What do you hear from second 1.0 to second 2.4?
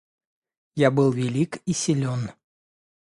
велик и силён.